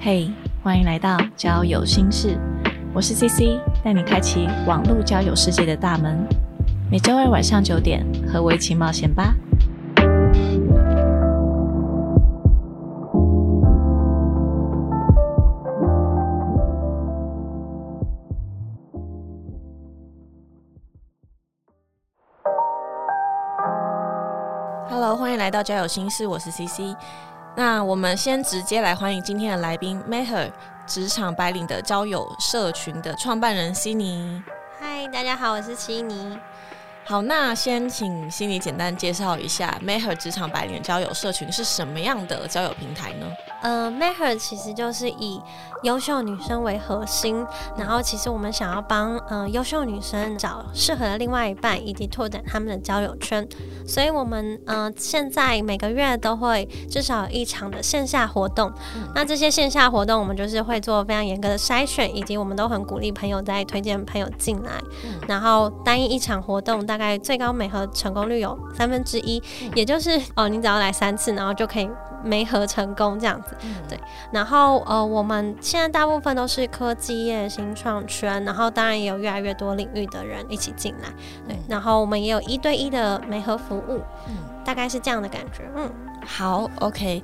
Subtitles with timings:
[0.00, 0.30] 嘿，
[0.62, 2.38] 欢迎来到交友心事，
[2.94, 6.18] 我是 CC，带你开启网络交友世界的大门。
[6.90, 9.34] 每周二晚上九点，和我一起冒险吧。
[25.48, 26.94] 来到交友心事，我是 CC。
[27.56, 30.52] 那我们先直接来欢迎今天的来宾 Meher
[30.86, 34.42] 职场白领的交友社群的创办人悉尼。
[34.78, 36.38] 嗨，大家好，我是悉尼。
[37.08, 43.26] 好，那先请悉尼简单介绍一下 Meher 职场白领交友社群是什么样的交友平台呢？
[43.62, 45.40] 呃 m a h e r 其实就是以
[45.82, 47.44] 优秀女生为核心，
[47.78, 53.48] 然后其实我们想要帮呃优秀女生找适合的另外一半，以及拓展他们的交友圈。
[53.86, 58.70] 所以，我们呃现在每个月都会至少一场的线下活动。
[59.14, 64.72] 那这些线下活动，我们就是会做非常严格的筛选，以及我们都很鼓励朋友在推荐朋友进来。
[65.26, 69.42] 然后，单一一场活动大概最高美合成功率有三分之一，
[69.74, 71.88] 也就是哦，你只要来三次，然后就可以。
[72.24, 73.56] 没合成功这样子，
[73.88, 73.96] 对，
[74.32, 81.08] 然后呃，我们现在大部分都是科技业、新创圈，然后当然也有越来越多领域的人一起进来，
[81.46, 85.88] 对，然后我们也有一对一的媒合服务，嗯，大概是这样的感觉，嗯，
[86.26, 87.22] 好，OK。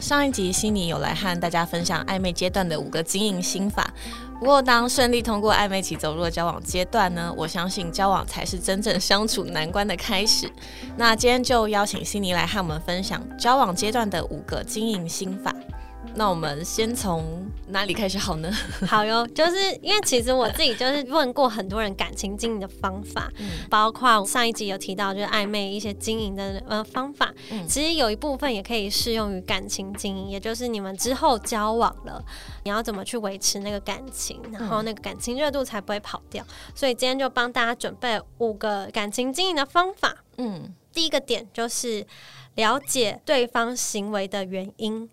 [0.00, 3.92] 上一集悉尼有来和大家分享暧昧阶段的五个经营心法。
[4.40, 10.50] 不过，当顺利通过暧昧期走入了交往阶段呢，我相信交往才是真正相处难关的开始。
[10.96, 15.54] 那今天就邀请悉尼来和我们分享交往阶段的五个经营心法。
[16.14, 18.50] 那我们先从哪里开始好呢？
[18.86, 27.32] 好哟，就是因为其实我自己就是问过很多人感情经营的方法，嗯包括上一集有提到就是暧昧一些经营的呃方法，
[27.68, 32.22] 其实有一部分也可以适用于感情经营，也就是你们之后交往了，
[32.64, 36.44] 你要怎么去维持那个感情，然后那个感情热度才不会跑掉。
[36.74, 40.14] 所以今天就帮大家准备五个感情经营的方法。
[40.38, 42.04] 嗯，第一个点就是
[42.56, 45.08] 了解对方行为的原因。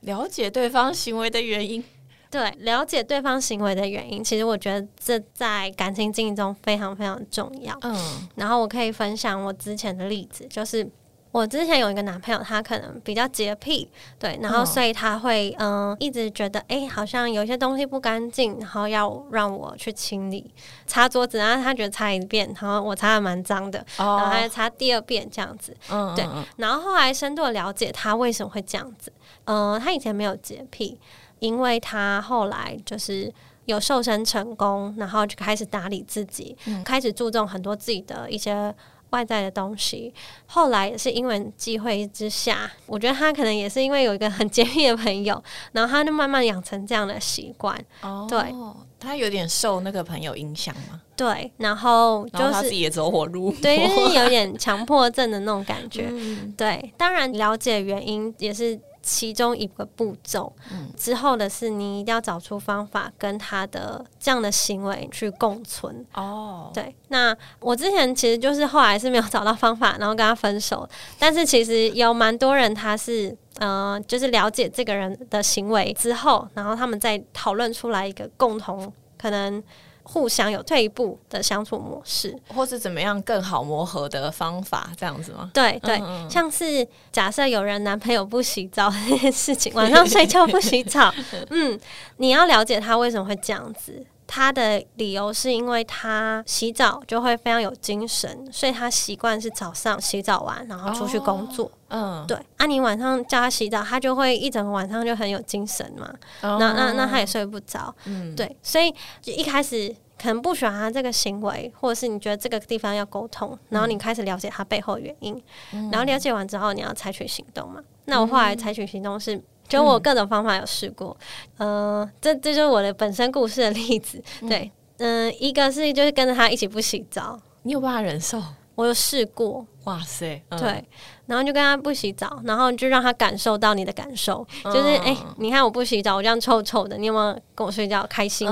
[0.00, 1.82] 了解对方行为的原因，
[2.30, 7.76] 对，了解对方行为的原因，其实我觉得这在感情经营中非常非常重要。
[7.82, 10.88] 嗯，然后我可以分享我之前的例子，就是
[11.30, 20.50] 我之前有一个男朋友，他可能比较洁癖，对，然后所以他会嗯一直觉得，哎，好像有些东西不干净，然后要让我去清理，
[20.86, 26.24] 擦桌子，然后他觉得擦一遍，然后我擦的蛮脏的，然后还擦第二遍这样子，嗯，对，
[26.56, 29.12] 然后后来深度了解他为什么会这样子。
[29.48, 31.00] 嗯，他以前没有洁癖，
[31.38, 33.32] 因为他后来就是
[33.64, 36.54] 有瘦身成功，然后就开始打理自己，
[36.84, 38.74] 开始注重很多自己的一些
[39.10, 40.12] 外在的东西。
[40.46, 45.42] 后来也是因为机会之下，我觉得他可能也是因为有一个很洁癖的朋友，
[45.72, 47.74] 然后他就慢慢养成这样的习惯。
[48.02, 48.54] 哦，对，
[49.00, 51.00] 他有点受那个朋友影响嘛？
[51.16, 56.10] 对，然后就是他自己也走火入魔， 对，就是有点强迫症的那种感 觉。
[56.54, 58.78] 对，当然了解原因也是。
[59.08, 60.52] 其中一个步骤，
[60.96, 66.04] 之后的是你一定要找出方法跟他的这样的行为去共存。
[66.12, 66.94] 哦，对。
[67.08, 70.86] 那我之前其实就是后来是没有找到方法，然后跟他分手。
[71.18, 79.62] 但是其实有蛮多人他是，嗯，就是了解这个人的行为之后，然后他们再讨论出来一个共同可能。
[80.10, 85.50] 互相有退一步的相处模式，或是怎么样更好磨合的方法，这样子吗？
[85.52, 91.12] 对对，像是假设有人男朋友不洗澡这件事情，晚上睡觉不洗澡，
[91.50, 91.78] 嗯，
[92.16, 94.02] 你要了解他为什么会这样子。
[94.30, 101.70] 他的理由是因为他洗澡就会非常有精神，所以他习惯是早上洗澡完然后出去工作。
[101.88, 102.36] 嗯，对。
[102.58, 106.12] 啊，你晚上叫他洗澡，他就会一整个晚上就很有精神嘛。
[106.42, 107.92] 那那那他也睡不着。
[108.04, 108.54] 嗯，对。
[108.62, 109.88] 所以就一开始
[110.20, 115.42] 可能不喜欢他这个行为，或者是你觉得这个地方要沟通，然后你开始了解他背后原因，
[115.90, 117.80] 然后了解完之后你要采取行动嘛。
[118.04, 119.42] 那我后来采取行动是。
[119.68, 121.16] 就我各种方法有试过，
[121.58, 124.22] 呃，这这就是我的本身故事的例子。
[124.48, 128.42] 对，嗯，一个是就是跟着他一起不洗澡，你有办法忍受？
[128.74, 130.84] 我有试过，哇塞，对，
[131.26, 138.48] 然后就跟他不洗澡，然后就让他感受到你的感受，就是哎，你看我不洗澡，我这样臭臭的，你有没有跟我睡觉开心？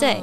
[0.00, 0.20] 对，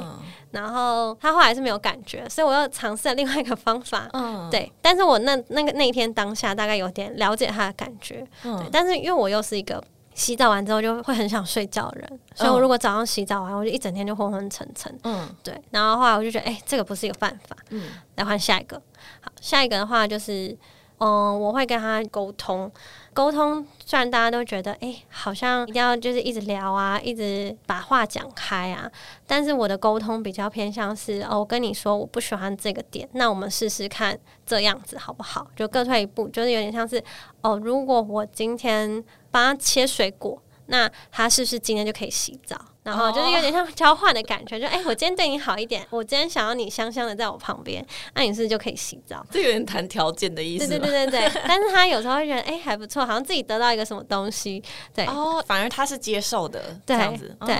[0.50, 4.06] 然后他后来是没有感觉，所以我又尝试了另外一个方法，
[4.50, 9.82] 对，但是我那那个那一天当下大概有点了解他的感觉，对，但是因为我又是一个。
[10.14, 14.94] 洗澡完之后就会很想睡觉的人，所以我如果早上洗澡完，我就一整天就昏昏沉沉。
[15.04, 15.58] 嗯，对。
[15.70, 17.56] 然后后来我就觉得，哎，这个不是一个办法。
[17.70, 17.84] 嗯，
[18.16, 18.80] 来换下一个。
[19.20, 20.54] 好，下一个的话就是，
[20.98, 22.70] 嗯，我会跟他沟通。
[23.12, 28.90] 沟通虽然大家都觉得，哎，好像一定要就是一直聊啊，一直把话讲开啊，
[29.26, 34.16] 但是我的沟通比较偏向是，哦，我跟你说我不喜欢这个点，那我们试试看
[34.46, 35.46] 这样子好不好？
[35.56, 37.02] 就各退一步，就是有点像是，
[37.40, 42.56] 哦，如果我今天帮他切水果，那他是不是今天就可以洗澡？
[42.82, 49.24] 然后就是有点像交换的感觉，就哎，我今天对你好一点，我今天想要你香香的在我旁边，那你是不是就可以洗澡？
[49.30, 50.66] 这有点谈条件的意思。
[50.66, 51.42] 对对对对对。
[51.46, 54.62] 但是他有时候会觉得哎还不错，好像自己得到一个什么东西。
[54.94, 57.36] 对哦，反而他是接受的这样子。
[57.44, 57.56] 对，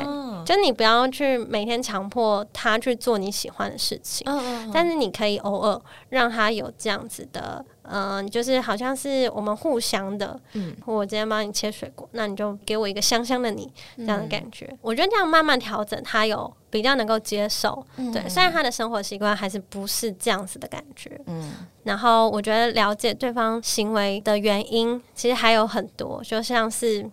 [0.46, 4.26] 就你不要去每天强迫他去做你喜欢的事情。
[4.26, 4.70] 嗯嗯。
[4.72, 7.62] 但是你可以偶尔让他有这样子的。
[7.82, 14.68] 嗯，就是好像是我们互相的，嗯，我今天帮你切水果，那你就给我一个香香的你这样的感觉。
[14.80, 17.84] 我觉得这样慢慢调整，他有比较能够接受。
[18.12, 21.52] 对，虽然他的生活习惯还是不是这样子的感觉，嗯。
[21.84, 27.08] 然后我觉得了解对方行为的原因，其实还有很多，就像是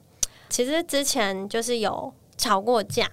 [0.49, 3.09] 其实之前就是有吵过架。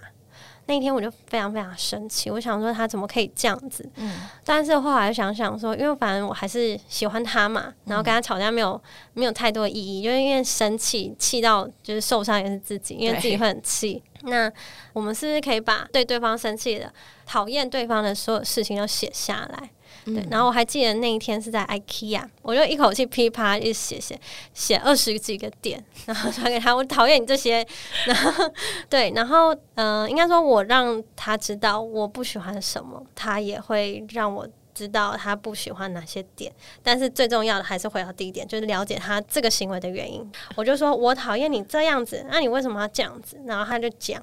[0.67, 3.87] 那天我就非常非常生气，我想说他怎么可以这样子？
[3.95, 8.81] 嗯，但是后来想想说，因为反正我还是喜欢他嘛，然后跟他吵架没有
[9.13, 14.01] 没有太多意义，就是因为生气气到就是受伤也是自己，因为自己会很气。
[14.23, 14.51] 那
[14.91, 16.91] 我们是不是可以把对对方生气的、
[17.27, 19.69] 讨厌对方的所有事情都写下来？
[20.05, 24.19] 对，然后我还记得那一天是在 IKEA，我就一口气噼啪一写写
[24.53, 26.75] 写二十几个点，然后传给他。
[26.75, 27.65] 我讨厌你这些，
[28.05, 28.49] 然后
[28.89, 34.47] 对，然后嗯，应该说我让他知道我不喜欢什么，他也会让我。
[34.75, 36.51] 知道他不喜欢哪些点，
[36.83, 40.29] 但是最重要的还是回到第一点，就是了解他这个行为的原因。
[40.55, 43.39] 我就说我讨厌你这样子，那你为什么要这样子？
[43.45, 44.21] 然后他就讲，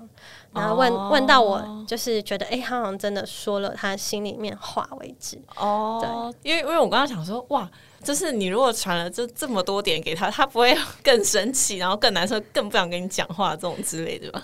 [0.52, 5.40] 然后问问到我，就是觉得哎，他好像真的说了他心里面话为止。
[5.56, 7.68] 哦，对，因为因为我刚刚想说，哇，
[8.04, 14.42] 就是你如果传了这这么多点给他，他不会更生气，然后更难受，更不想跟你讲话这种之类的吧？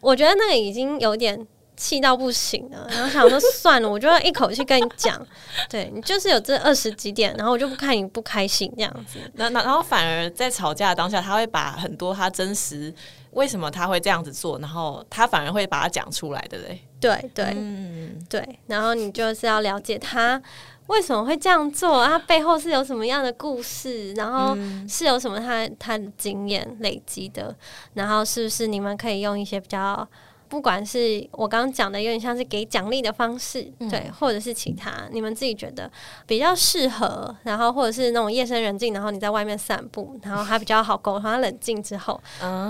[0.00, 1.46] 我觉得那个已经有点。
[1.78, 5.24] 气到不行了，然后想说算了，我就要一口气跟你讲，
[5.70, 9.20] 对你就是有这二十几点，然后我就不看你不开心这样子。
[9.34, 12.92] 那那然后反而在吵架当下，他会把很多他真实
[13.30, 16.82] 为什么他会这样子做，然后他反而会把它讲出来，对不对？
[17.00, 18.58] 对对，嗯对。
[18.66, 20.42] 然后你就是要了解他
[20.88, 24.56] 为什么会这样做，他背后是有什么样的故事，然后
[24.88, 27.54] 是有什么他他的经验累积的，
[27.94, 30.08] 然后是不是你们可以用一些比较。
[30.48, 35.90] 不管是我刚刚讲的，有点像是给奖励的方式，对，或者是其他，你们自己觉得
[36.26, 42.20] 比较适合，然后或者是那种夜深人静，然后你在外面散步，然后还比较好沟通，他冷静之后，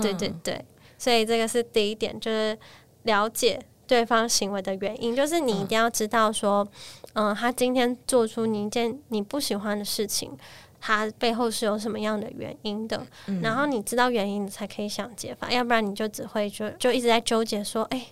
[0.01, 0.63] 对对对，
[0.97, 2.57] 所以这个是第一点，就是
[3.03, 6.67] 了解对方行为的原因，就是你一定要知道说，
[7.13, 10.31] 嗯，他今天做出你一件你不喜欢的事情。
[10.79, 13.05] 他背后是有什么样的原因的？
[13.41, 18.07] 然后你知道原因，你才可以想解法，要不然你就只会就就一直在纠结说，哎，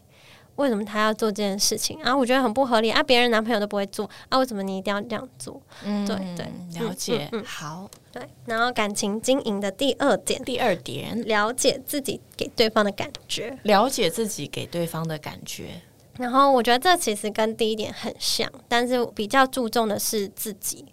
[0.55, 2.01] 为什么他要做这件事情？
[2.03, 5.61] 啊，我觉得很不合理啊，别人男朋友都不会做啊，为什么你一定要这样做？
[5.83, 8.21] 嗯，对对，了解，嗯，好，对。
[8.45, 15.81] 然后感情经营的第二点，第二点，了解自己给对方的感觉，了解自己给对方的感觉。
[16.17, 20.83] 然后我觉得这其实跟第一点很像，但是比较注重的是自己。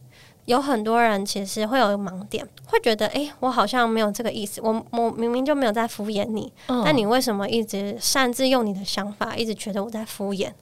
[0.46, 10.52] 有很多人其实会有盲点，会觉得，哎，我好像没有这个意思，我我明明就没有在敷衍你，但你为什么一直擅自用你的想法，一直觉得我在敷衍？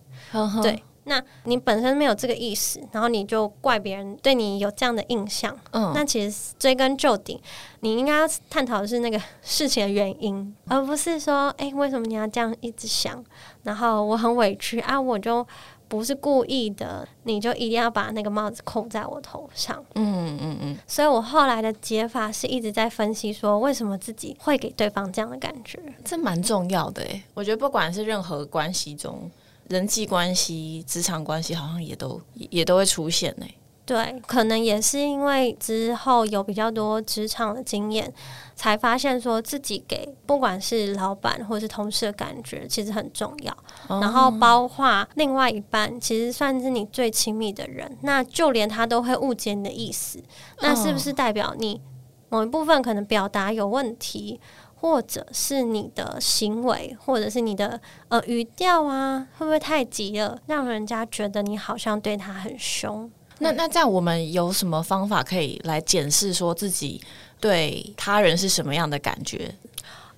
[0.63, 7.43] 对，那你本身没有这个意思，然后你就怪别人对你有这样的印象，嗯，那其实追根究底，
[7.81, 13.23] 你应该要探讨的是那个事情的原因，而不是说，哎，为什么你要这样一直想？
[13.65, 15.45] 然后我很委屈啊，我就。
[15.93, 19.85] 不是故意的，你就一定要把那个帽子扣在我头上。
[19.95, 20.79] 嗯嗯嗯。
[20.87, 27.23] 所以我后来的解法是一直在分析，说为什么自己会给对方这样的感觉，这蛮重要的诶。
[27.35, 29.31] 我觉得不管是任何关系中，
[29.69, 33.55] 人际关系、职场关系，好像也都也都会出现诶。
[33.85, 38.13] 对，可能也是因为之后有比较多职场的经验。
[38.55, 43.57] 才发现说自己给不管是老板或是同事的感觉其实很重要，
[43.89, 50.23] 然后包括另外一半其实算是你最亲密的人，那就连他都会误解你的意思，
[50.61, 51.81] 那是不是代表你
[52.29, 54.39] 某一部分可能表达有问题，
[54.77, 63.11] 或者是你的行为，或者是你的呃语调啊，会不会太急了，让人家觉得你好像对他很凶？
[63.43, 67.03] 那那这样我们有什么方法可以来检视说自己？
[67.41, 69.53] 对他人是什么样的感觉？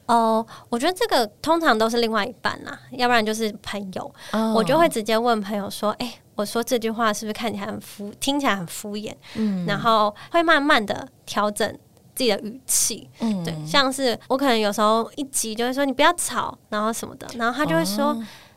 [0.04, 4.14] 哦，我觉得这个通常都是另外一半啦，要不然就是朋友。
[4.54, 9.14] 我就会直接问朋友说：“哎，我说这句话是不是看起来很敷，听起来很敷衍？
[9.36, 11.66] 嗯，然后会慢慢的调整
[12.14, 13.08] 自己的语气。
[13.20, 18.14] 嗯，对，像是我可能有时候一急就会说你不要吵，然后什么的，然后他就会说。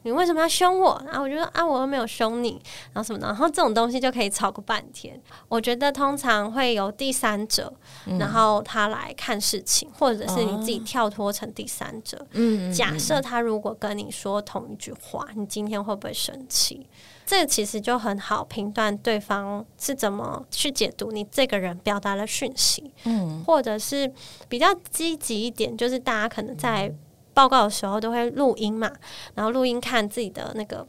[0.08, 1.04] 你为什么要凶我？
[1.06, 2.62] 然后我就说啊，我又没有凶你，
[2.94, 5.22] 然后什么的，然后这种东西就可以吵个半天。
[5.50, 7.74] 我觉得通常会有第三者，
[8.18, 12.26] 然后他来看事情，或者是你自己跳脱成第三者。
[12.32, 16.88] 嗯，假设他如果跟你说同一句话，你今天会不会生气？
[17.26, 22.94] 这个其实就很好评断对方是怎么去解读你这个人表达的讯息。
[23.04, 24.10] 嗯，或者是
[24.48, 26.96] 比较积极一点，就是大家可能在。
[27.38, 28.92] 报告的时候都会录音嘛，
[29.36, 30.84] 然后录音看自己的那个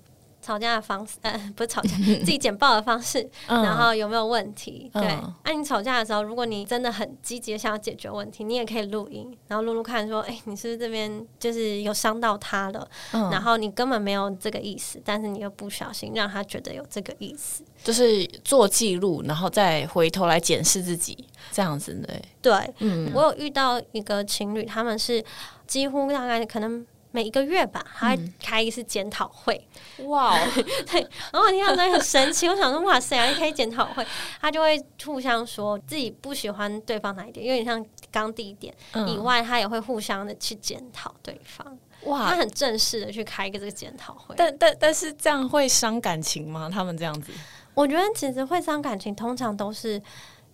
[0.49, 4.91] 吵架的方式，呃， 不是吵架，自己简报的方式，然后有没有问题？
[4.95, 12.89] 对，那你吵架的时候，如果你真的很积极想要解决问题，你也可以录音，然后录录看，说，哎，你是不是这边就是有伤到他了？
[13.13, 22.23] 然后你根本没有这个意思，但是你又不小心让他觉得有这个意思，就是做记录，然后再回头来检视自己，这样子对。
[22.41, 25.23] 对，嗯，我有遇到一个情侣，他们是。
[25.69, 29.67] 几乎大概可能每一个月吧，他开一次检讨会。
[30.05, 30.39] 哇，
[30.91, 31.01] 对，
[31.33, 32.49] 然后我听到都很神奇。
[32.49, 34.07] 我想说，哇塞，还开检讨会，
[34.41, 38.75] 他就会互相说自己不喜欢对方哪一点，有点像刚第一点
[39.07, 41.79] 以外，他也会互相的去检讨对方。
[42.05, 44.35] 哇，他很正式的去开一个这个检讨会。
[44.37, 46.71] 但但但是这样会伤感情吗？
[46.73, 47.33] 他们这样子，
[47.75, 50.01] 我觉得其实会伤感情，通常都是。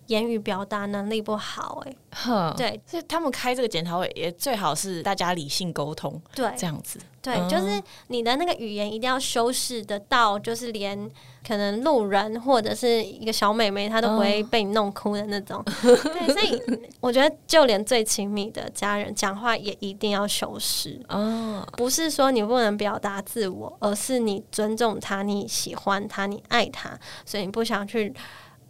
[0.07, 11.09] 言语表达能力不好，哎，对，所以他们开这个检讨会也最好是大家理性沟通，对，这样子，对，就是你的那个语言一定要修饰得到，就是连
[11.47, 15.63] 可能路人或者是一个小妹妹，她都不会被你弄哭的那种。
[15.81, 16.61] 对，所以
[16.99, 20.99] 我觉得就连最亲密的家人讲话也一定要修饰。
[21.09, 28.13] 哦，不是说你不能表达自我，而是你尊重他，你喜欢他，你爱他，所以你不想去。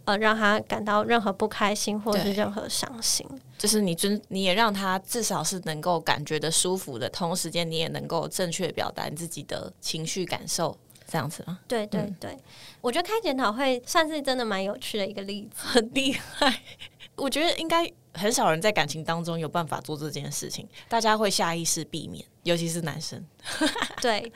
[0.06, 3.26] 呃，让他感到任何不开心或者是任何伤心，
[3.58, 10.76] 就是你尊，你也让他至少是能够感觉的舒服的，同时间你也能够正确表达你自己的情绪感受，
[11.08, 11.58] 这样子吗？
[11.66, 12.38] 对对对，
[12.80, 16.62] 我觉得开检讨会算是真的蛮有趣的一个例子，很厉害。
[17.16, 23.24] 我觉得应该很少人在感情当中有办法做这件事情，大家会下意识避免，尤其是男生。
[24.00, 24.30] 对，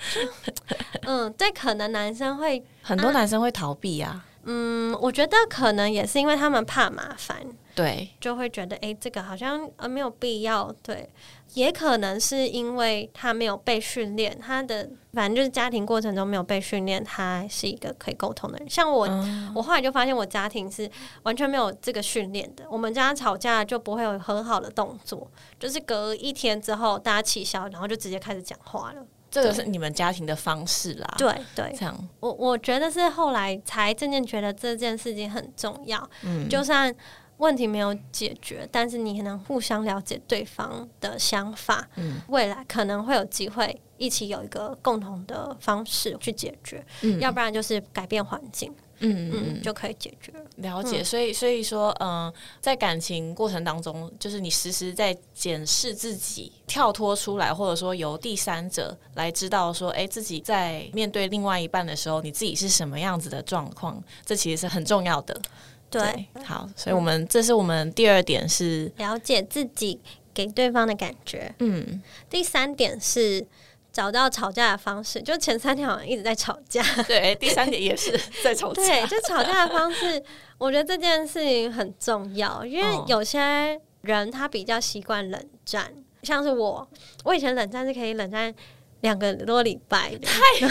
[1.02, 4.26] 嗯，对，可能男生会很多男生会逃避啊。
[4.44, 7.38] 嗯，我觉得可能也是因为他们怕麻烦，
[7.74, 11.08] 对，就会觉得哎，这个好像呃没有必要，对，
[11.52, 18.70] 也可能是因为他没有被训练，他的反正就是家庭过程中没有被训练，他是一个可以沟通的人。
[18.70, 19.06] 像我，
[19.54, 20.90] 我后来就发现我家庭是
[21.24, 29.06] 完全没有这个训练的，我们家吵架就不会有和好的动作，就是隔一天之后大家气消，然后就直接开始讲话了。
[29.30, 32.08] 这个是你们家庭的方式啦，对对，这样。
[32.18, 36.94] 我我觉得是后来才渐渐觉得这件事情很重要，嗯，就算
[37.36, 48.74] 问题没有解决，但是你能互相了解对方的想法，嗯，未来可能会有机会一起有一个共同的方式去解决，嗯，要不然就是改变环境。
[49.00, 65.40] 嗯嗯，就可以解决了解，所以所以说，嗯，在感情过程当中，就是你时时在检视自己，跳脱出来，或者说由第三者来知道说，哎，自己在面对另外一半的时候，你自己是什么样子的状况，这其实是很重要的。
[65.88, 69.98] 对，好，所以我们这是我们第二点是了解自己
[70.34, 71.54] 给对方的感觉。
[71.58, 73.46] 嗯，第三点是。
[73.92, 76.82] 找到吵架的方式，就前三天好像一直在吵架。
[77.08, 78.82] 对，第三点也是 在吵架。
[78.82, 80.22] 对，就吵架的方式，
[80.58, 85.92] 我觉得这件事情很重要，因为有些人他比较习惯冷战，
[86.22, 86.88] 像是我，
[87.24, 88.54] 我以前冷战是可以冷战
[89.00, 90.68] 两个多礼拜，太太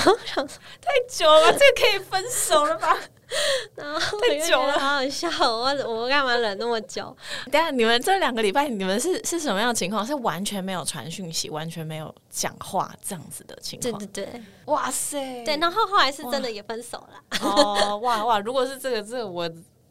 [1.10, 2.98] 久了，这个可以分手了吧？
[3.76, 5.30] 然后太久了，好好笑。
[5.42, 7.16] 我我干嘛忍那么久？
[7.52, 10.06] 等下你们这两个礼拜，你们是是什么样的情况？
[10.06, 13.98] 是完全没有传讯息，完全没有讲话这样子的情况？
[14.00, 15.44] 对对对，哇塞！
[15.44, 17.40] 对，然后后来是真的也分手了。
[17.42, 18.40] 哦， 哇哇！
[18.40, 19.50] 如果是这个，这个我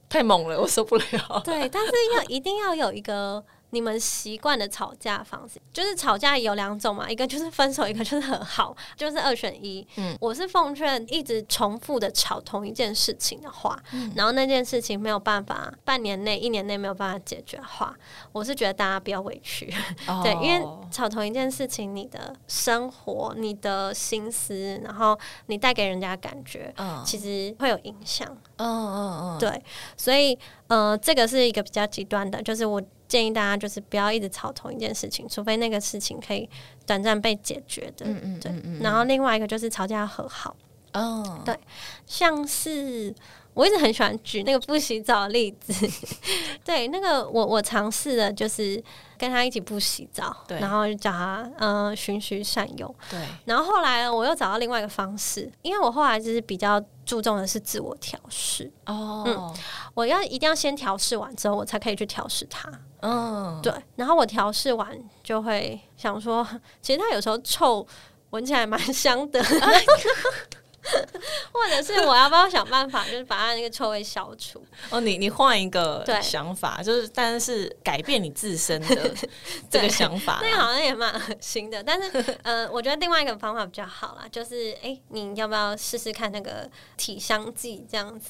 [0.09, 1.43] 太猛了，我受不了。
[1.45, 3.45] 对，但是要一定要有一个。
[3.71, 9.87] 你们习惯的吵架方式，就是吵架有两种嘛，一个就是分手，一个就是和好，就是二选一。
[9.97, 13.79] 嗯，我是奉劝一直重复的吵同一件事情的话，
[14.15, 17.95] 然后那件事情没有办法半年内、一年内没有办法解决的话，
[18.33, 19.73] 我是觉得大家不要委屈。
[20.25, 28.27] 对，因为吵同一件事情，你的生活、你的心思，然后你带给人家感觉，嗯其实会有影响。
[28.57, 29.63] 嗯嗯嗯，对，
[29.97, 32.83] 所以呃，这个是一个比较极端的，就是我。
[33.09, 36.49] 建议大家就是不要一直吵同一件事情，除非那个事情可以
[36.87, 38.07] 短暂被解决的。
[38.07, 38.81] 嗯嗯，对。
[38.83, 40.55] 然后另外一个就是吵架和好，
[40.93, 41.59] 哦，对，
[42.07, 43.15] 像是。
[43.55, 45.75] 我一直很喜欢举那个不洗澡的例子，
[46.65, 48.81] 对，那个我我尝试的就是
[49.19, 58.71] 跟他一起不洗澡，然后就叫他嗯循循善诱，对，然后后来我又找到另外一个方式，因为我后来就是比较注重的是自我调试。
[58.85, 59.55] 哦，
[59.95, 66.47] 我要一定要先调试完之后，我才可以去调试它，嗯，对，然后我调试完就会想说，
[66.83, 67.87] 其实它有时候臭，
[68.29, 69.43] 闻起来蛮香的。
[71.53, 74.65] 或者是我要不要想办法，就是把它那个臭味消除？
[74.91, 79.15] 哦，你你换一个想法，就是但是改变你自身的
[79.71, 81.83] 这个想法，那个好像也蛮恶心的。
[81.83, 88.29] 但是呃，我觉得另外一个方法比较好啦，就是哎，你要不要试试看那个体香剂这样子？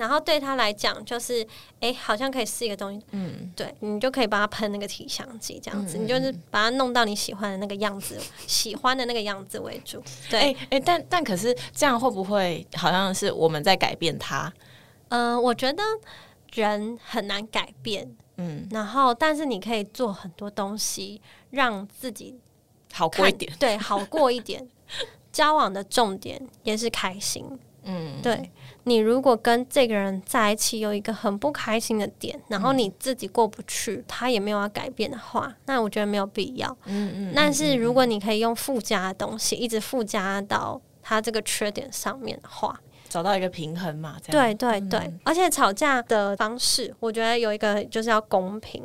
[0.00, 1.46] 然后对他来讲，就是
[1.80, 3.04] 哎，好像可以试一个东西。
[3.12, 10.02] 嗯，对你就可以帮他喷那个体香剂这样子，你就是把它弄到你喜欢的那个样子，喜欢的那个样子为主。
[10.30, 14.52] 对，哎，但但可是这样会不会好像是我们在改变他？
[15.08, 15.82] 嗯，我觉得
[16.52, 22.38] 人很难改变，嗯，然后但是你可以做很多东西让自己
[22.92, 24.66] 好过一点，对，好过一点。
[25.30, 27.46] 交往的重点也是开心。
[27.88, 28.50] 嗯，对
[28.82, 36.76] 你如果跟这个人在一起有一个很不开心的点，然后你自己过不去，他也没有要改变的话，那我觉得没有必要。
[36.86, 37.32] 嗯嗯。
[37.36, 42.76] 但是如果你可以用附加的东西一直附加到他这个缺点上面的话，
[43.08, 44.16] 找到一个平衡嘛。
[44.26, 48.82] 对对对，而且吵架的方式，我觉得有一个就是要公平。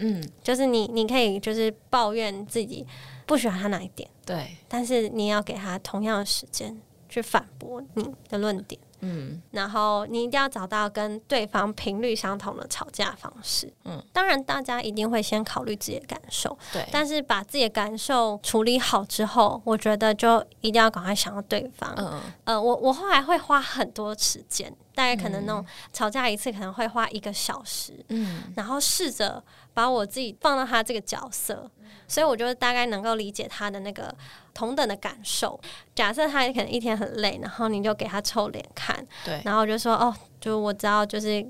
[0.00, 2.84] 嗯，就是你你可以就是抱怨自己
[3.24, 6.76] 不喜欢他哪一点，对，但是你要给他同样的时间。
[7.12, 29.42] 去反驳你的论点，嗯，然后你一定要找到跟对方频率相同的吵架方式，嗯，当然大家一定会先考虑自己的感受，对，但是把自己的感受处理好之后，我觉得就一定要赶快想到对方，嗯，呃，我我后来会花很多时间，大概可能那种吵架一次可能会花一个小时，嗯，然后试着
[29.74, 31.70] 把我自己放到他这个角色。
[32.06, 34.12] 所以我就大概能够理解他的那个
[34.52, 35.58] 同等的感受。
[35.94, 41.44] 假设他可能一天很累，然后你就给他臭脸看，对，然后就说哦，就我知道，就是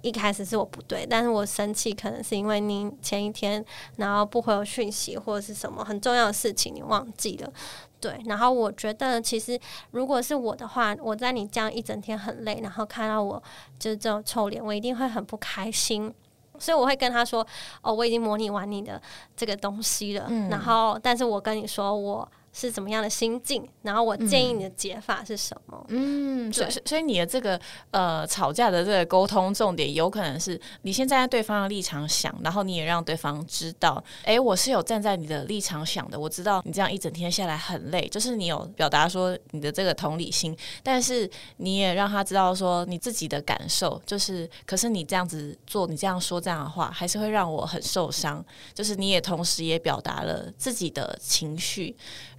[0.00, 3.62] 一开始是我不对，但是我生气可能是因为你前一天
[3.96, 7.52] 然后不回我讯息或者是什么很重要的事情你忘记了，
[8.00, 8.18] 对。
[8.24, 9.58] 然后我觉得其实
[9.90, 13.42] 如果是我的话，我在你这样一整天很累，然后看到我
[13.78, 16.14] 就是这种臭脸，我一定会很不开心。
[16.58, 17.46] 所以我会跟他说
[17.82, 19.00] ：“哦，我已经模拟完你的
[19.36, 20.26] 这个东西了。
[20.50, 23.68] 然后，但是我跟你说我。”是怎么样的心境？
[23.82, 25.84] 然后我建议你的解法是什么？
[25.88, 36.18] 嗯，所以所以你的这个呃吵架的这个沟通重点，有可能是你先站在对方的立场想，然后你也让对方知道，哎，我是有站在你的立场想的。
[36.18, 48.42] 我知道你这样一整天下来很累，就是你有表达说你的这个同理心，但是你也让他知道说你自己的感受，就是可是你这样子做，你这样说这样的话，还是会让我很受伤。
[48.72, 51.94] 就是你也同时也表达了自己的情绪。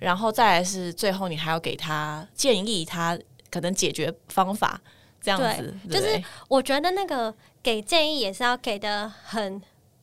[0.07, 3.19] 然后再来是最后，你还要给他建议，他
[3.51, 4.79] 可能解决方法
[5.19, 5.75] 这样子。
[5.89, 9.61] 就是我觉得那个给建议也是要给的很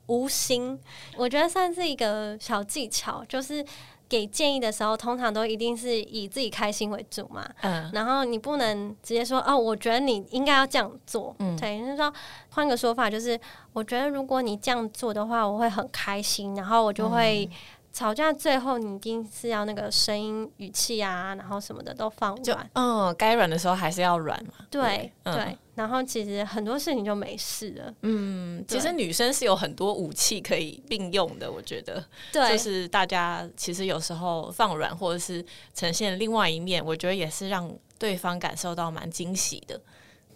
[0.09, 0.79] 无心，
[1.17, 3.25] 我觉得算是一个小技巧。
[3.27, 3.65] 就是
[4.07, 7.49] 给建议的时候，通常都一定是以自己开心为主嘛。
[7.63, 7.91] 嗯。
[7.95, 11.35] 然后你不能直接说哦，我觉得你应该要这样做。
[11.39, 11.57] 嗯。
[11.59, 12.13] 对，就是说
[12.51, 13.41] 换个说法，就是
[13.73, 17.49] 我觉得如果你这样做的话，我会很开心，然后我就会。
[17.95, 22.69] 吵架最后你一定是要那个声音语气啊，然后什么的都放软。
[22.75, 24.53] 嗯，该软的时候还是要软嘛。
[24.69, 27.95] 对对，然后其实很多事情就没事了。
[28.03, 32.05] 嗯，其实女生是有很多武器可以并用的，我觉得。
[32.33, 32.51] 对。
[32.51, 39.81] 就是大家其实有时候放软或者是呈现另外一面，我觉得也是让对方感受到蛮惊喜的。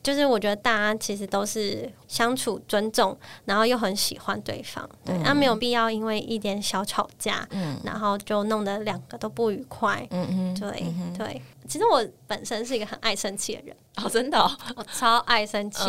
[0.02, 10.70] 就是我觉得大家其实都是相处尊重，然后又很喜欢对方，对，那没有必要因为一点小吵架，嗯，然后就弄得两个都不愉快，嗯嗯，对
[11.16, 11.42] 对。
[11.68, 14.38] 其实我本身是一个很爱生气的人，哦，真的，
[14.76, 15.84] 我超爱生气。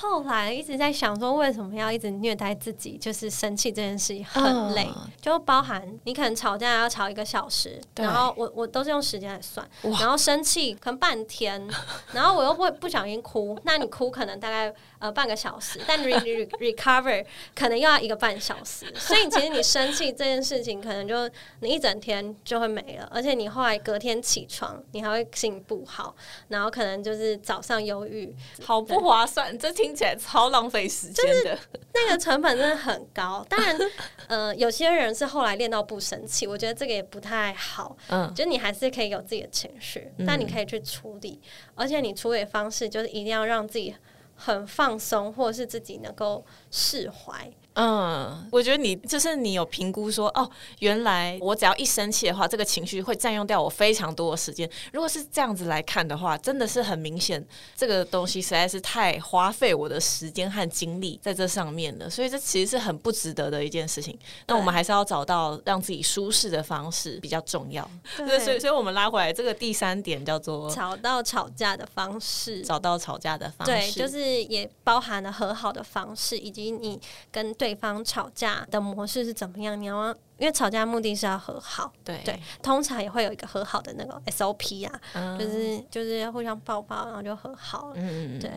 [0.00, 2.96] 后来一直在想说，为什么要一直虐待自己？
[2.96, 4.88] 就是生气这件事情很累，
[5.20, 11.68] 就包含你可能吵架要吵一个小时，然后我我都是用时间来算，然后生气可能半天，
[12.12, 18.86] 然后我又会不小心哭，那你哭可能大概呃半个小时，但 re recover 可能又要一个半小时。
[18.96, 21.28] 所以其实你生气这件事情，可能就
[21.60, 26.14] 你一整天就会没了，而且你后来隔天起床，你还会心情不好，
[26.48, 28.34] 然后可能就是早上忧郁，
[28.64, 29.56] 好不划算。
[29.58, 31.58] 这听起来超浪费时间的，
[31.94, 33.44] 那个成本真的很高。
[33.48, 33.78] 当然，
[34.26, 37.96] 呃，有些人是后来练到不生气，我觉得这个也不太好。
[38.08, 41.40] 嗯，就你还是可以有自己的情绪，但你可以去处理，
[41.74, 43.94] 而且你处理方式就是一定要让自己
[44.38, 47.52] 很放松，或者是自己能够释怀。
[47.80, 54.68] 嗯，我觉得你就是你有评估说，哦，原来我只要一生气的话，这个情绪会占用掉我非常多的时间。
[54.92, 62.10] 如果是这样子来看的话，真的是很明显，这个东西实在是太花费我的时间和精力在这上面了。
[62.10, 64.18] 所以这其实是很不值得的一件事情。
[64.48, 67.88] 那我们还是要找到让自己舒适的方式比较重要。
[68.16, 77.67] 对，所以所以我们拉回来这个第三点叫做找到吵架的方式，找到吵架的方式，对，就是也包含了和好的方式，以及你跟对。
[77.68, 79.78] 对方吵架的模式是怎么样？
[79.78, 87.92] 你要因为吵架目的是要和好，对对，通常也会有一个和好的那个 SOP 啊，就是就是互相抱抱，然后就和好。
[87.94, 88.50] 嗯嗯对。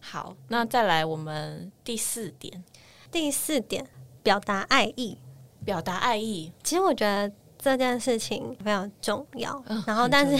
[0.00, 2.64] 好，那再来我们第四点，
[3.12, 3.86] 第四点
[4.24, 5.16] 表达爱意，
[5.64, 6.52] 表达爱意。
[6.64, 10.36] 其实我觉得这件事情非常重要，然后但是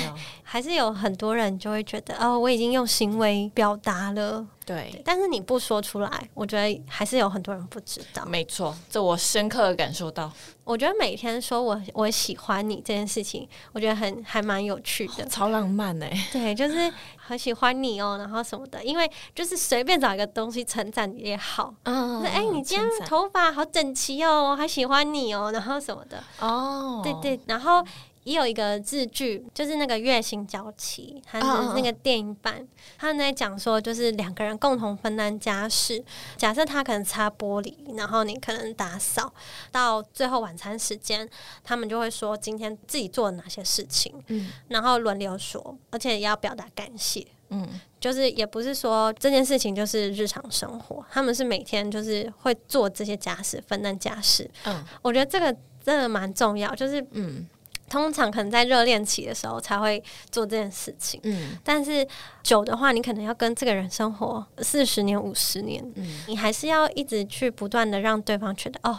[0.53, 4.45] 还是有很多人就会觉得哦，我已经用行为表达了。
[4.67, 8.25] 对，但是你不说出来，我觉得还是有很多人不知道。
[8.25, 10.31] 没错，这我深刻的感受到。
[10.65, 16.11] 我觉得每天说我我喜欢你这件事情，我觉得很还蛮有趣的，超浪漫哎。
[16.33, 27.85] 对，就是很喜欢你哦，然后什么的，因为就是随便找一个东西称赞也好，嗯，哎，你今天头发好整齐哦，还喜欢你哦，然后什么的哦，对对，然后。
[28.25, 32.67] 也有一个字句，就是那个《月薪娇妻》，它是那个电影版。
[32.99, 36.03] 他在讲说，就是两个人共同分担家事。
[36.37, 39.33] 假设他可能擦玻璃，然后你可能打扫，
[39.73, 41.27] 到最后晚餐时间，
[41.65, 47.67] 他们就会说今天自己做了哪些事情，嗯，然后轮流说，而且也要表达感谢，嗯，
[47.99, 54.51] 就是也不是说这件事情就是日常生活，他们是每天就是会做这些家事，分担家事。
[54.67, 55.51] 嗯，我觉得这个
[55.83, 57.49] 真的蛮重要，就是嗯。
[57.91, 62.07] 通常可能在热恋期的时候才会做这件事情，嗯，但是
[62.43, 68.97] 久的话，你可能要跟这个人生活四十年、五十年，嗯，你还是要一直去不断的让对方觉得哦，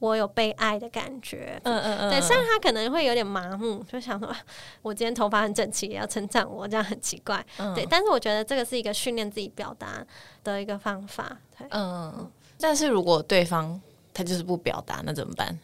[0.00, 4.28] 我有被爱的感觉，嗯嗯嗯，对，虽然他可能会有点麻木，就想说
[4.82, 7.72] 我今天头发很整齐，也要称赞我，这样很奇怪，嗯。
[7.76, 10.04] 对，但是我觉得这个是一个训练自己表达
[10.42, 11.64] 的一个方法，对。
[11.70, 12.28] 嗯，
[12.58, 13.80] 但是如果对方
[14.12, 15.56] 他就是不表达，那怎么办？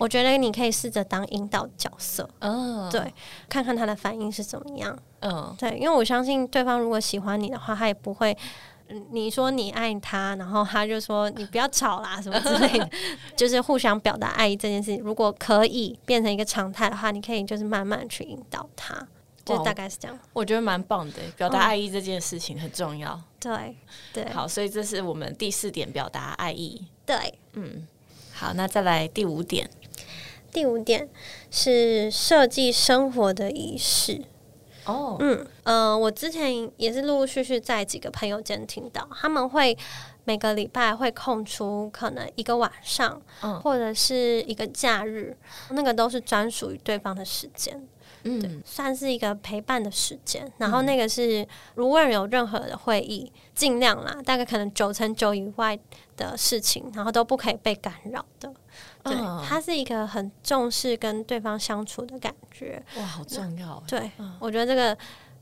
[0.00, 3.12] 我觉得你可以试着当引导角色，嗯，对，
[3.50, 8.34] 看看他的反应是怎么样，嗯，对，因为我相信对方如果喜欢你的话，他也不会，
[9.10, 12.90] 你说你爱他，然后他就说你不要吵啦什么之类的，
[13.36, 19.06] 就是互相表达爱意这件事情，如果可以变成一个常态的话，你可以就是慢慢去引导他，
[19.44, 20.18] 就大概是这样。
[20.32, 23.20] 我觉得蛮棒的，表达爱意这件事情很重要。
[23.38, 23.76] 对
[24.14, 26.86] 对，好，所以这是我们第四点，表达爱意。
[27.04, 27.86] 对，嗯，
[28.32, 29.68] 好，那再来第五点。
[30.52, 31.08] 第五点
[31.50, 34.22] 是设计生活的仪式。
[34.86, 39.76] 哦，嗯，呃，我之前也是陆陆续续在几个朋友间听到，他们会
[40.24, 45.36] 每个礼拜会空出可能一个晚上，嗯，或者是一个假日，
[45.70, 47.86] 那个都是专属于对方的时间。
[48.24, 50.50] 嗯，算是一个陪伴的时间。
[50.58, 55.78] 然后那个是，如果有任何的会议，尽量啦，大概可能九成九以外
[56.16, 58.52] 的事情，然后都不可以被干扰的。
[59.02, 59.14] 对，
[59.46, 62.82] 它是一个很重视跟对方相处的感觉。
[62.96, 63.82] 哇，好重要！
[63.86, 64.96] 对，我觉得这个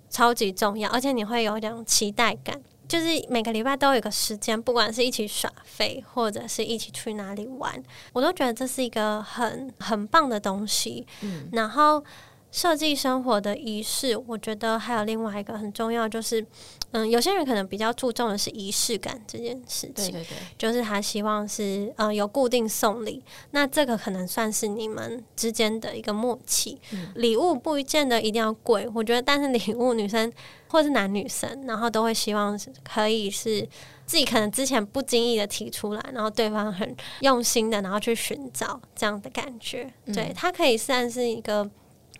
[0.08, 11.06] 超级重要，而且你会有一种期待感，就是每个礼拜都有一个时间，不管是一起耍废，或者是一起去哪里玩，我都觉得这是一个很很棒的东西。
[11.22, 12.02] 嗯，然后。
[12.50, 16.44] 设计生活的仪式，我觉得还有另外一个很重要，就是
[16.92, 26.80] 嗯，有些人可能比较注重的是仪式感这件事情，对对对，就是他希望是呃有固定送礼，那这个可能算是你们之间的一个默契。
[27.16, 30.32] 礼物不见得一定要贵，我觉得，但是礼物女生
[30.68, 33.60] 或是男女生，然后都会希望可以是
[34.06, 41.70] 自己可能之前不经意的提出来，然后对方很用心的，然后去寻找这样的感觉，对他可以算是一个。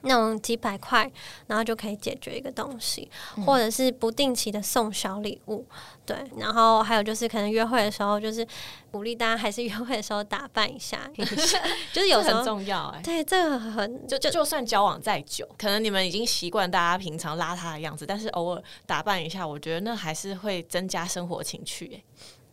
[0.03, 1.11] 那种几百块，
[1.47, 3.11] 然后就可以解决一个东西，
[3.45, 5.67] 或者是不定期的送小礼物，
[6.07, 6.17] 对。
[6.37, 8.47] 然后还有就是可能约会的时候，就是
[8.91, 10.99] 鼓励大家还是约会的时候打扮一下，
[11.93, 13.03] 就是有很重要哎。
[13.03, 22.03] 对，这个很就就就算交往再久，可能你们已经习惯大家平常邋遢的样子，但是偶尔打扮一下，我觉得那还是会增加生活情趣哎。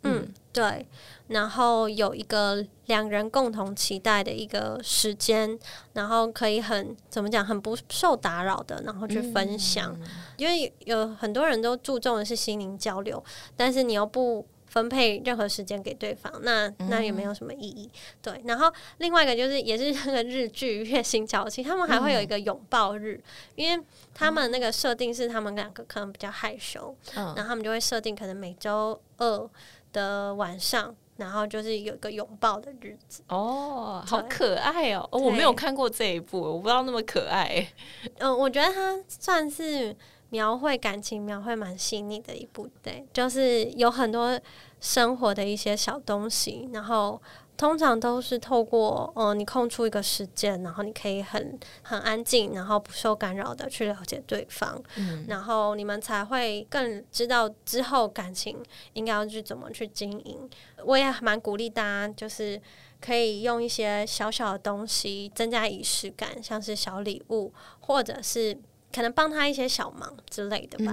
[0.07, 0.85] 嗯，对。
[1.27, 5.57] 然后有一个两人共同期待的一个时间，
[5.93, 9.97] 然后可以很怎么讲，很不受打扰的，然后去分享。
[10.37, 13.23] 因为有很多人都注重的是心灵交流，
[13.55, 17.89] 但是你又不分配任何时间给对方，那那也没有什么意义。
[18.21, 18.39] 对。
[18.45, 23.19] 然后另外一个就是，也是那个日剧《月薪娇妻》，他们还会有一个拥抱日，
[23.55, 23.83] 因为
[24.13, 29.49] 他们那个设定是他们两个可能比较害羞，然后他们就会设定可能每周二
[29.91, 30.95] 的晚上。
[31.17, 35.07] 然后就是有一个拥抱的日子哦，好可爱哦！
[35.11, 37.67] 我没有看过这一部，我不知道那么可爱。
[38.19, 39.95] 嗯，我觉得它算是
[40.29, 44.39] 描绘感情、描绘蛮细腻的一部，对，就是有很多
[44.79, 47.21] 生活的一些小东西，然后。
[47.57, 58.57] 通常都是透过，嗯，你空出一个时间，然后你可以很很安静，然后不受干扰的去了解对方，嗯，然后你们才会更知道之后感情
[58.93, 60.49] 应该要去怎么去经营。
[60.83, 62.61] 我也蛮鼓励大家，就是
[62.99, 68.57] 可以用一些小小的东西增加仪式感，像是小礼物，或者是
[68.93, 70.91] 可能帮他一些小忙之类的吧，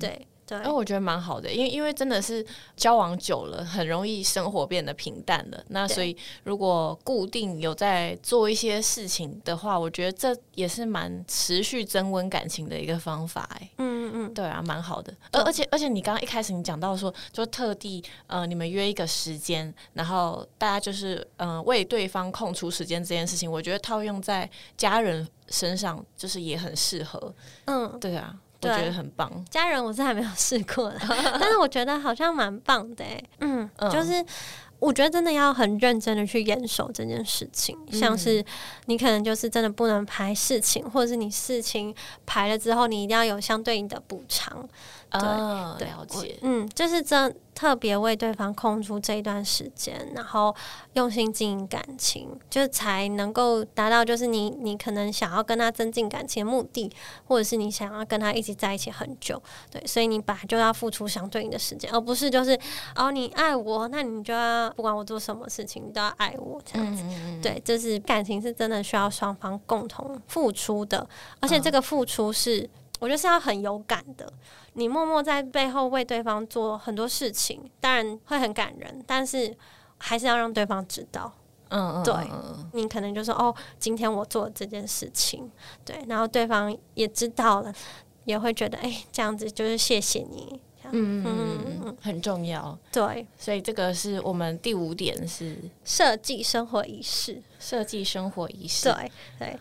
[0.00, 0.26] 对。
[0.56, 2.44] 哎，我觉得蛮好的，因为因为真的是
[2.76, 5.62] 交往久了，很容易生活变得平淡了。
[5.68, 13.48] 那所以如果固定有在做一些事情的话，我觉得这也是蛮持续增温感情的一个方法。
[13.60, 15.14] 哎，嗯嗯嗯，对啊，蛮好的。
[15.32, 27.34] 而而且而且，你刚刚一开始你讲到说，就特地呃，你们约一个时间，然后大家就是嗯为对方空出时间这件事情，我觉得套用在家人身上，就是也很适合。
[27.66, 28.34] 嗯，对啊。
[28.62, 30.98] 我觉得很棒，家人我是还没有试过的，
[31.40, 33.04] 但是我觉得好像蛮棒的，
[33.40, 34.24] 嗯，就是
[34.80, 38.44] 我觉得真的要很认真的去严守这件事情，像是
[38.86, 41.94] 你可能就是真的不能排事情，或者是你事情
[42.26, 44.68] 排了之后，你一定要有相对应的补偿。
[45.10, 46.38] 对，了解。
[46.42, 50.54] 嗯，就是真特别为对方空出这一段时间，然后
[50.92, 56.90] 用心经营感情，就才能够达到就是你你可能想要跟他增进感情的目的，
[57.26, 59.42] 或者是你想要跟他一起在一起很久。
[59.70, 62.56] 对，所以你本来就要付出相对应的时间，而不是就是
[62.94, 67.02] 哦，你爱我，那你就要不管我做什么事情，你都要爱我这样子。
[67.42, 71.04] 对，就是感情是真的需要双方共同付出的，
[71.40, 72.68] 而且这个付出是
[73.00, 74.32] 我觉得是要很有感的。
[74.78, 79.52] 你默默在背后为对方做很多事情，当然会很感人，但是
[79.98, 81.32] 还是要让对方知道。
[81.70, 82.14] 嗯嗯，对，
[82.72, 85.50] 你可能就说哦，今天我做这件事情，
[85.84, 87.74] 对，然后对方也知道了，
[88.24, 90.60] 也会觉得哎，这样子就是谢谢你。
[90.90, 92.78] 嗯嗯嗯，很重要。
[92.90, 98.84] 对，所以这个是我们第五点是设计生活仪式，设计生活仪式。
[98.84, 99.58] 对对。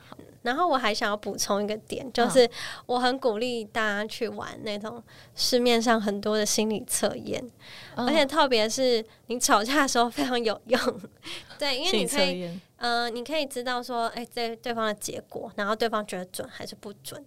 [0.47, 2.49] 然后我还想要补充一个点，就是
[2.85, 5.03] 我很鼓励大家去玩那种
[5.35, 7.43] 市面上很多的心理测验，
[7.95, 10.79] 而且特别是你吵架的时候非常有用。
[11.59, 17.21] 对，因为你可以，呃，你可以知道说，哎，这对方的结果，然后对方觉得准还是不准。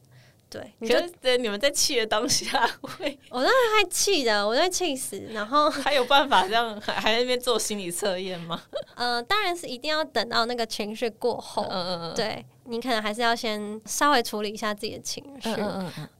[0.49, 3.17] 对，你觉得你们在气的当下会？
[3.31, 5.17] 我当时还气的，我在气死。
[5.31, 8.61] 然后 还有办法这样还还在那边做心理测验吗？
[8.97, 11.65] 呃，当然是一定要等到那个情绪过后。
[11.71, 12.45] 嗯嗯嗯，对。
[12.64, 15.51] 你可能还是要先稍微处理一下自己的情绪，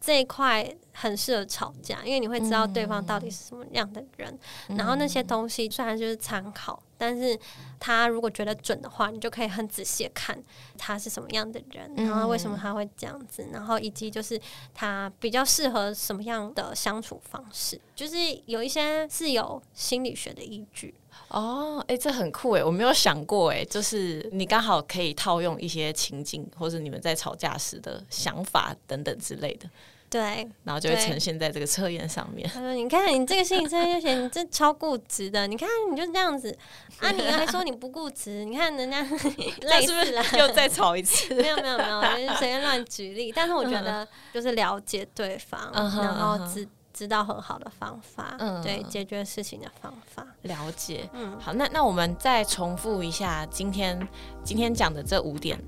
[0.00, 4.37] 这一块很适合吵架，因为你会知道对方到底是什么样的人。
[4.68, 7.38] 然后那些东西虽然就是参考，但是
[7.79, 10.37] 他如果觉得准的话，你就可以很仔细看
[10.76, 14.40] 他是什么样的人，然后为什么他会这样子，然后以及就是
[14.74, 20.94] 他比较适合什么样的相处方式，就是有一些是有心理学的依据。
[21.29, 29.68] 哦，哎，这很酷哎，我没有想过哎，就是你刚好可以套用一些情景，或者你们在吵架时的想法等等之类的，
[30.09, 30.20] 对，
[30.64, 32.49] 然后就会呈现在这个测验上面。
[32.53, 36.57] 他说：“你看，你这个心理测验就写你这超固执的，你看你就这样子
[36.99, 39.01] 啊，你还说你不固执，你看人家
[39.62, 41.33] 累是不是又再吵一次？
[41.35, 41.88] 没有没有没
[42.25, 43.33] 有，随便乱举例。
[43.35, 46.66] 但是我觉得就是了解对方，然后知。”
[47.01, 54.07] 知道很好的方法，嗯，对，解决事情的方法，了解，嗯，好，那那我们再重复一下今天
[54.45, 55.59] 今天讲的这五点，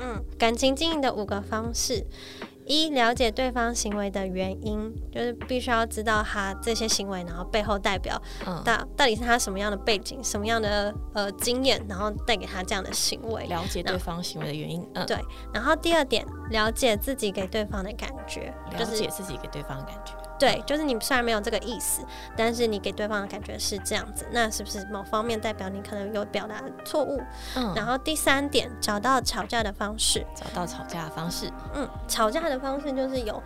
[0.00, 2.04] 嗯，感情经营的五个方式，
[2.66, 8.20] 一了解对方行为的原因，就是必须要知道他这些行为，然后背后代表
[8.64, 13.46] 到到底是他什么样的背景、什么样的呃经验，然后带给他这样的行为。
[13.46, 15.16] 了解对方行为的原因，嗯，对。
[15.54, 20.14] 然后第二点，了解自己给对方的感觉，了解自己给对方的感觉。
[20.40, 22.02] 对，就是你虽然没有这个意思，
[22.34, 27.20] 但是你给对方的感觉是这样子，那是不是某方面代表你可能有表达错误？
[27.54, 27.74] 嗯。
[27.76, 31.52] 然后第三点，找到吵架的方式，找到吵架的方式。
[31.74, 33.40] 嗯，吵架的方式就是有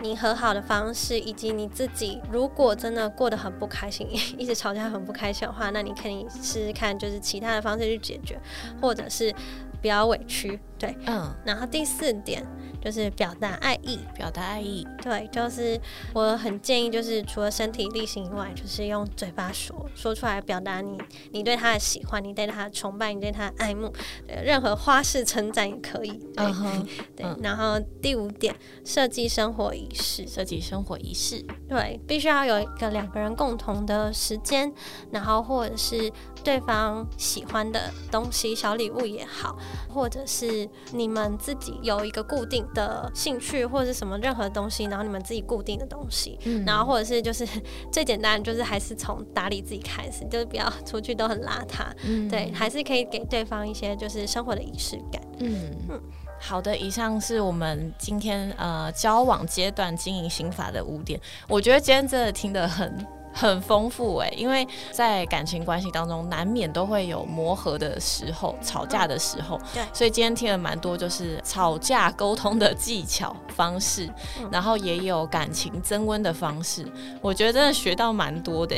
[0.00, 4.08] 你和好的方式，以及你自己如果真的过得很不开心，
[4.38, 8.40] 一直吵架很不开心的话，那你可以试试看，就是其他的方式去解决，
[8.80, 9.34] 或者是。
[9.80, 12.44] 不要委屈，对，嗯，然后第四点
[12.80, 15.80] 就是表达爱意，表达爱意，对，就是
[16.12, 20.98] 我很建议，就是除了身体力行以外，就是用嘴巴说说出来，表达你
[21.32, 23.92] 你对他的喜欢，你对他的崇拜，你对他的爱慕，
[24.26, 26.46] 任何花式称赞也可以，对，
[27.16, 27.26] 对。
[27.42, 34.72] 然后第五点，设计生活仪式，设计生活仪式，对，必须要有一个两个人共同的时间，
[35.10, 36.10] 然后或者是
[36.44, 39.58] 对方喜欢的东西，小礼物也好。
[39.88, 46.64] 或者是你们自己有一个固定的兴趣，或者是什么任何东西，然后你们自己固定的东西，嗯。
[46.64, 47.46] 然后或者是就是
[47.92, 52.28] 最简单，就是还是从打理自己开始，就是不要出去都很邋遢，嗯。
[52.28, 55.22] 对，还是可以给对方一些就是生活的仪式感。
[55.38, 55.70] 嗯。
[55.88, 56.00] 嗯，
[56.40, 63.06] 好的，以上是我们今天呃交往阶段经营心法的五点，我觉得今天真的听得很。
[63.38, 69.56] 很丰富哎，因为在感情关系当中，难免都会有磨合的时候、吵架的时候。
[69.72, 74.10] 对，所以今天听了蛮多，就是吵架沟通的技巧方式，
[74.50, 76.84] 然后也有感情增温的方式。
[77.20, 78.76] 我觉得真的学到蛮多的。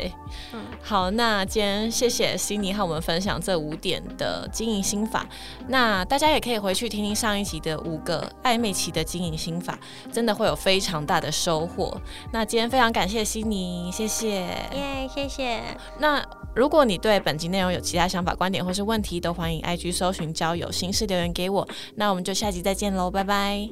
[0.53, 5.25] 嗯，好，那今天谢谢悉尼和我们分享这五点的经营心法。
[5.69, 9.79] 那大家也可以回去听听上一集的五个暧昧期的经营心法，
[10.13, 11.99] 真的会有非常大的收获。
[12.31, 14.50] 那今天非常感谢悉尼，谢谢。
[14.73, 15.59] 耶，谢谢。
[15.99, 16.23] 那
[16.55, 21.67] 如果你对本集内容有其他想法、观点或是问题，都欢迎 IG 搜寻交友心事留言给我。
[21.95, 23.69] 那我们就下集再见喽，拜拜，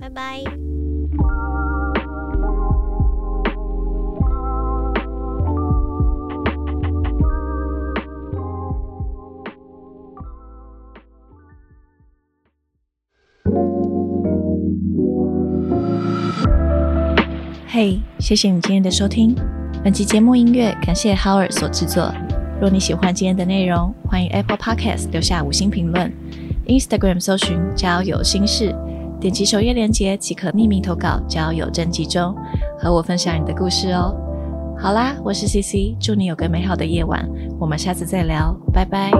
[0.00, 0.42] 拜拜。
[17.70, 19.36] 嘿，谢谢你今天的收听。
[19.88, 22.12] 本期节目音乐感谢 Howard 所制作。
[22.60, 26.12] 若你喜欢今天的内容，欢迎 Apple Podcast 留下五星评论
[26.66, 28.76] ，Instagram 搜寻交友心事，
[29.18, 32.36] 点击首页链接即可匿名投稿交友征集中，
[32.78, 34.14] 和我分享你的故事哦。
[34.78, 37.26] 好啦，我是 CC，祝你有个美好的夜晚，
[37.58, 39.10] 我们下次再聊，拜拜。